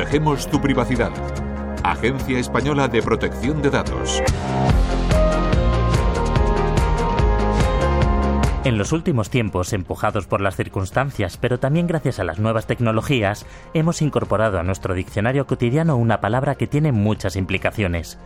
[0.00, 1.12] Protegemos tu privacidad.
[1.84, 4.22] Agencia Española de Protección de Datos.
[8.64, 13.44] En los últimos tiempos, empujados por las circunstancias, pero también gracias a las nuevas tecnologías,
[13.74, 18.18] hemos incorporado a nuestro diccionario cotidiano una palabra que tiene muchas implicaciones.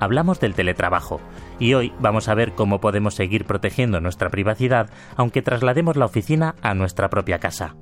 [0.00, 1.18] Hablamos del teletrabajo,
[1.58, 6.56] y hoy vamos a ver cómo podemos seguir protegiendo nuestra privacidad aunque traslademos la oficina
[6.60, 7.74] a nuestra propia casa.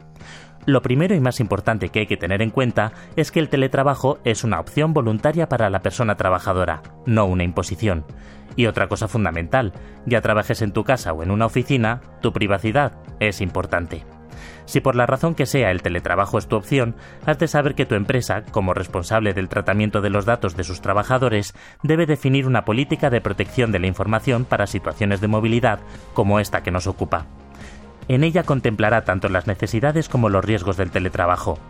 [0.71, 4.21] Lo primero y más importante que hay que tener en cuenta es que el teletrabajo
[4.23, 8.05] es una opción voluntaria para la persona trabajadora, no una imposición.
[8.55, 9.73] Y otra cosa fundamental,
[10.07, 14.05] ya trabajes en tu casa o en una oficina, tu privacidad es importante.
[14.65, 16.95] Si por la razón que sea el teletrabajo es tu opción,
[17.27, 20.81] has de saber que tu empresa, como responsable del tratamiento de los datos de sus
[20.81, 21.53] trabajadores,
[21.83, 25.81] debe definir una política de protección de la información para situaciones de movilidad
[26.15, 27.27] como esta que nos ocupa.
[28.11, 31.61] En ella contemplará tanto las necesidades como los riesgos del teletrabajo.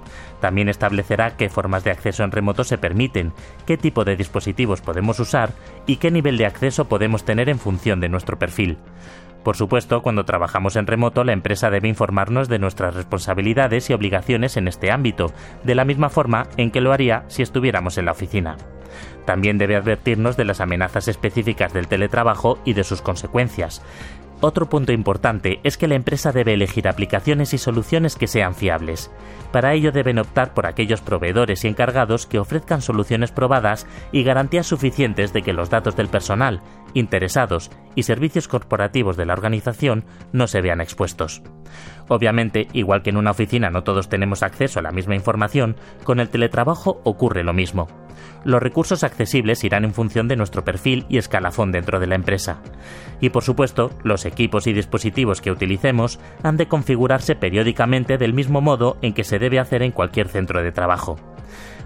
[0.41, 3.34] También establecerá qué formas de acceso en remoto se permiten,
[3.66, 5.50] qué tipo de dispositivos podemos usar
[5.86, 8.78] y qué nivel de acceso podemos tener en función de nuestro perfil.
[9.44, 14.56] Por supuesto, cuando trabajamos en remoto, la empresa debe informarnos de nuestras responsabilidades y obligaciones
[14.56, 18.12] en este ámbito, de la misma forma en que lo haría si estuviéramos en la
[18.12, 18.56] oficina.
[19.25, 23.82] También debe advertirnos de las amenazas específicas del teletrabajo y de sus consecuencias.
[24.42, 29.10] Otro punto importante es que la empresa debe elegir aplicaciones y soluciones que sean fiables.
[29.52, 34.66] Para ello deben optar por aquellos proveedores y encargados que ofrezcan soluciones probadas y garantías
[34.66, 36.62] suficientes de que los datos del personal,
[36.94, 41.42] interesados y servicios corporativos de la organización no se vean expuestos.
[42.08, 46.20] Obviamente, igual que en una oficina no todos tenemos acceso a la misma información, con
[46.20, 47.88] el teletrabajo ocurre lo mismo
[48.44, 52.62] los recursos accesibles irán en función de nuestro perfil y escalafón dentro de la empresa.
[53.20, 58.60] Y por supuesto, los equipos y dispositivos que utilicemos han de configurarse periódicamente del mismo
[58.60, 61.16] modo en que se debe hacer en cualquier centro de trabajo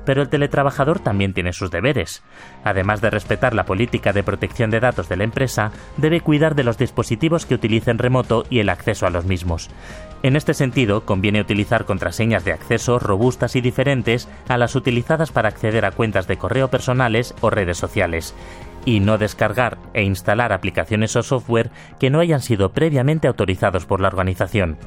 [0.05, 2.23] pero el teletrabajador también tiene sus deberes.
[2.65, 6.65] Además de respetar la política de protección de datos de la empresa, debe cuidar de
[6.65, 9.71] los dispositivos que utilicen remoto y el acceso a los mismos.
[10.23, 15.49] En este sentido, conviene utilizar contraseñas de acceso robustas y diferentes a las utilizadas para
[15.49, 18.35] acceder a cuentas de correo personales o redes sociales,
[18.87, 24.01] y no descargar e instalar aplicaciones o software que no hayan sido previamente autorizados por
[24.01, 24.79] la organización.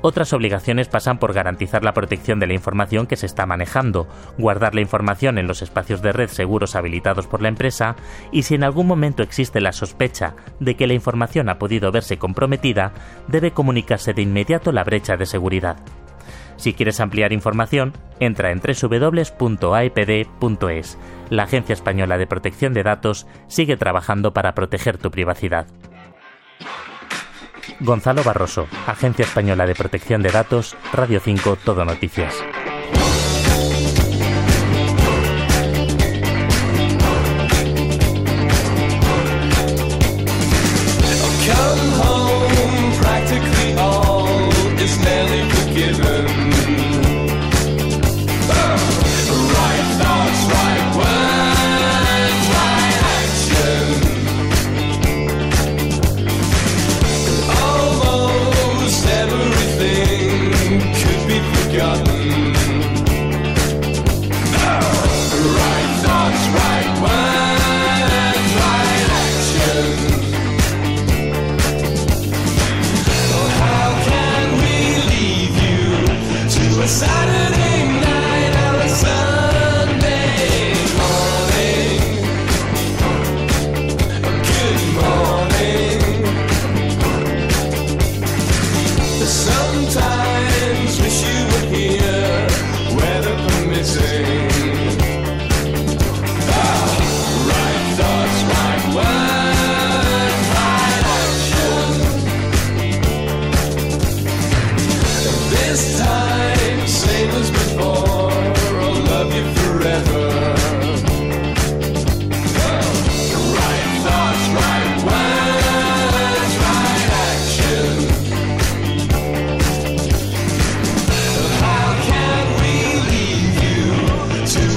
[0.00, 4.06] Otras obligaciones pasan por garantizar la protección de la información que se está manejando,
[4.38, 7.96] guardar la información en los espacios de red seguros habilitados por la empresa
[8.30, 12.16] y si en algún momento existe la sospecha de que la información ha podido verse
[12.16, 12.92] comprometida,
[13.26, 15.78] debe comunicarse de inmediato la brecha de seguridad.
[16.56, 19.38] Si quieres ampliar información, entra en www.aepd.es.
[21.30, 25.66] La Agencia Española de Protección de Datos sigue trabajando para proteger tu privacidad.
[27.80, 32.34] Gonzalo Barroso, Agencia Española de Protección de Datos, Radio 5, Todo Noticias.
[89.48, 90.27] sometimes.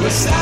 [0.02, 0.41] suicide.